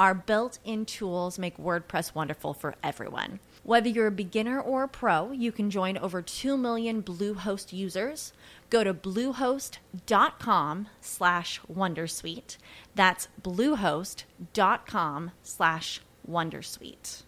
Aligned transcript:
Our 0.00 0.14
built 0.14 0.60
in 0.64 0.86
tools 0.86 1.38
make 1.38 1.58
WordPress 1.58 2.14
wonderful 2.14 2.54
for 2.54 2.74
everyone. 2.82 3.38
Whether 3.64 3.90
you're 3.90 4.06
a 4.06 4.10
beginner 4.10 4.58
or 4.58 4.84
a 4.84 4.88
pro, 4.88 5.30
you 5.30 5.52
can 5.52 5.68
join 5.68 5.98
over 5.98 6.22
2 6.22 6.56
million 6.56 7.02
Bluehost 7.02 7.74
users. 7.74 8.32
Go 8.70 8.82
to 8.82 8.94
bluehost.com 8.94 10.88
slash 11.02 11.60
wondersuite. 11.70 12.56
That's 12.94 13.28
bluehost.com 13.42 15.32
slash 15.42 16.00
wondersuite. 16.26 17.22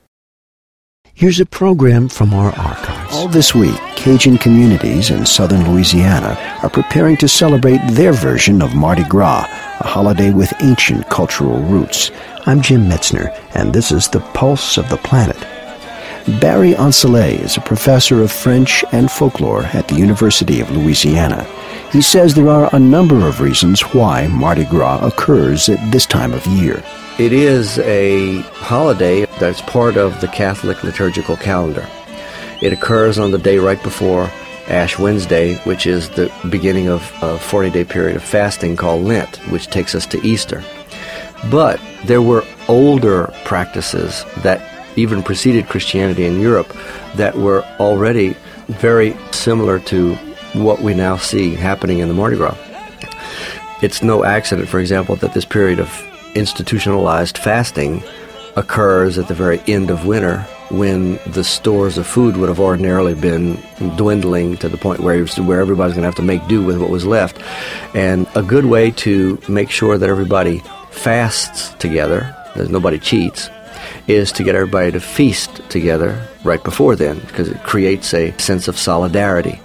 Here's 1.15 1.41
a 1.41 1.47
program 1.47 2.09
from 2.09 2.33
our 2.33 2.53
archives. 2.59 3.15
All 3.15 3.29
this 3.29 3.55
week, 3.55 3.77
Cajun 3.97 4.39
communities 4.39 5.11
in 5.11 5.27
southern 5.27 5.71
Louisiana 5.71 6.39
are 6.63 6.71
preparing 6.71 7.19
to 7.19 7.29
celebrate 7.29 7.81
their 7.91 8.15
version 8.15 8.63
of 8.63 8.75
Mardi 8.75 9.05
Gras, 9.05 9.47
a 9.83 9.89
holiday 9.89 10.31
with 10.31 10.53
ancient 10.61 11.09
cultural 11.11 11.59
roots. 11.63 12.13
I'm 12.47 12.63
Jim 12.63 12.89
Metzner, 12.89 13.37
and 13.55 13.73
this 13.73 13.91
is 13.91 14.09
the 14.09 14.21
Pulse 14.33 14.79
of 14.79 14.89
the 14.89 14.97
Planet. 14.97 15.37
Barry 16.41 16.75
Ancelet 16.75 17.41
is 17.41 17.57
a 17.57 17.63
professor 17.63 18.23
of 18.23 18.31
French 18.31 18.85
and 18.93 19.11
folklore 19.11 19.65
at 19.65 19.89
the 19.89 19.97
University 19.97 20.61
of 20.61 20.71
Louisiana. 20.71 21.43
He 21.91 22.01
says 22.01 22.33
there 22.33 22.49
are 22.49 22.71
a 22.73 22.79
number 22.79 23.27
of 23.27 23.41
reasons 23.41 23.81
why 23.81 24.29
Mardi 24.29 24.65
Gras 24.65 25.05
occurs 25.05 25.69
at 25.69 25.91
this 25.91 26.07
time 26.07 26.33
of 26.33 26.47
year. 26.47 26.81
It 27.19 27.33
is 27.33 27.81
a 27.81 28.43
holiday 28.53 29.27
that's 29.41 29.63
part 29.63 29.97
of 29.97 30.21
the 30.21 30.29
Catholic 30.29 30.85
liturgical 30.85 31.37
calendar. 31.37 31.89
It 32.61 32.73
occurs 32.73 33.19
on 33.19 33.33
the 33.33 33.39
day 33.39 33.59
right 33.59 33.83
before 33.83 34.31
Ash 34.73 34.99
Wednesday, 34.99 35.57
which 35.65 35.87
is 35.87 36.09
the 36.11 36.33
beginning 36.51 36.89
of 36.89 37.03
a 37.23 37.39
40 37.39 37.71
day 37.71 37.85
period 37.85 38.17
of 38.17 38.23
fasting 38.23 38.75
called 38.75 39.05
Lent, 39.05 39.37
which 39.51 39.67
takes 39.67 39.95
us 39.95 40.07
to 40.07 40.27
Easter. 40.27 40.65
But 41.51 41.81
there 42.05 42.23
were 42.23 42.45
older 42.69 43.33
practices 43.45 44.25
that 44.39 44.63
even 44.97 45.23
preceded 45.23 45.69
Christianity 45.69 46.25
in 46.25 46.41
Europe 46.41 46.75
that 47.17 47.37
were 47.37 47.63
already 47.79 48.37
very 48.69 49.17
similar 49.31 49.79
to 49.81 50.15
what 50.55 50.81
we 50.81 50.95
now 50.95 51.17
see 51.17 51.55
happening 51.55 51.99
in 51.99 52.09
the 52.09 52.15
Mardi 52.15 52.37
Gras. 52.37 52.57
It's 53.83 54.03
no 54.03 54.25
accident, 54.25 54.69
for 54.69 54.81
example, 54.81 55.17
that 55.17 55.35
this 55.35 55.45
period 55.45 55.81
of 55.81 55.91
institutionalized 56.35 57.37
fasting 57.39 58.03
occurs 58.57 59.19
at 59.19 59.29
the 59.29 59.35
very 59.35 59.61
end 59.67 59.91
of 59.91 60.07
winter 60.07 60.39
when 60.71 61.19
the 61.27 61.45
stores 61.45 61.99
of 61.99 62.07
food 62.07 62.37
would 62.37 62.49
have 62.49 62.61
ordinarily 62.61 63.15
been 63.15 63.57
dwindling 63.97 64.57
to 64.57 64.69
the 64.69 64.77
point 64.77 65.01
where, 65.01 65.25
where 65.27 65.61
everybody's 65.61 65.95
going 65.95 66.03
to 66.03 66.09
have 66.09 66.15
to 66.15 66.23
make 66.23 66.47
do 66.49 66.65
with 66.65 66.79
what 66.79 66.91
was 66.91 67.05
left. 67.05 67.39
And 67.95 68.27
a 68.35 68.43
good 68.43 68.65
way 68.65 68.91
to 68.93 69.39
make 69.49 69.71
sure 69.71 69.99
that 69.99 70.09
everybody 70.09 70.63
fasts 70.91 71.75
together, 71.75 72.35
that 72.57 72.71
nobody 72.71 72.99
cheats, 72.99 73.51
is 74.07 74.33
to 74.33 74.43
get 74.43 74.55
everybody 74.55 74.93
to 74.93 75.01
feast 75.01 75.61
together 75.69 76.27
right 76.45 76.63
before 76.63 76.97
then 76.97 77.19
because 77.21 77.49
it 77.49 77.63
creates 77.63 78.15
a 78.15 78.37
sense 78.39 78.69
of 78.69 78.79
solidarity. 78.79 79.61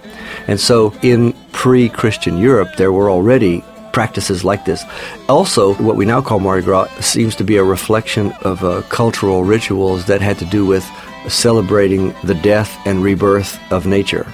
And 0.46 0.60
so 0.60 0.94
in 1.02 1.32
pre 1.52 1.88
Christian 1.88 2.36
Europe, 2.36 2.76
there 2.76 2.92
were 2.92 3.10
already 3.10 3.64
practices 3.98 4.44
like 4.44 4.64
this. 4.64 4.84
Also, 5.28 5.74
what 5.82 5.96
we 5.96 6.04
now 6.06 6.22
call 6.22 6.38
Mardi 6.38 6.62
Gras 6.62 6.86
seems 7.00 7.34
to 7.34 7.42
be 7.42 7.56
a 7.56 7.64
reflection 7.64 8.30
of 8.42 8.62
uh, 8.62 8.82
cultural 8.82 9.42
rituals 9.42 10.04
that 10.04 10.20
had 10.20 10.38
to 10.38 10.44
do 10.44 10.64
with 10.64 10.88
celebrating 11.26 12.14
the 12.22 12.36
death 12.36 12.78
and 12.86 13.02
rebirth 13.02 13.58
of 13.72 13.86
nature. 13.86 14.24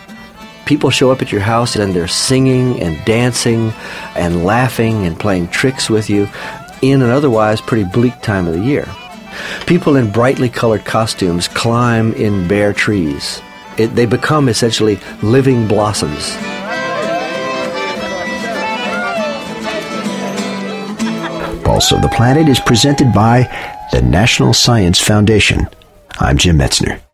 People 0.67 0.91
show 0.91 1.11
up 1.11 1.23
at 1.23 1.33
your 1.33 1.41
house 1.41 1.77
and 1.77 1.95
they're 1.95 2.07
singing 2.07 2.79
and 2.79 3.03
dancing 3.07 3.73
and 4.17 4.45
laughing 4.45 5.07
and 5.07 5.19
playing 5.19 5.49
tricks 5.49 5.89
with 5.89 6.11
you 6.11 6.29
in 6.83 7.01
an 7.01 7.09
otherwise 7.09 7.63
pretty 7.63 7.89
bleak 7.91 8.21
time 8.21 8.47
of 8.47 8.53
the 8.53 8.61
year. 8.61 8.87
People 9.67 9.97
in 9.97 10.13
brightly 10.13 10.51
colored 10.51 10.85
costumes 10.85 11.49
climb 11.49 12.13
in 12.13 12.47
bare 12.47 12.75
trees. 12.75 13.41
It, 13.79 13.95
they 13.95 14.05
become 14.05 14.51
essentially 14.51 14.99
living 15.23 15.67
blossoms. 15.67 16.37
Pulse 21.65 21.93
of 21.93 22.03
the 22.03 22.09
Planet 22.09 22.49
is 22.49 22.61
presented 22.61 23.13
by 23.13 23.49
the 23.91 24.03
National 24.03 24.53
Science 24.53 25.01
Foundation. 25.01 25.67
I'm 26.21 26.37
Jim 26.37 26.59
Metzner. 26.59 27.05